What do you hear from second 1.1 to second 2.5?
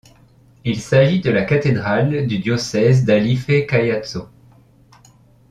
de la cathédrale du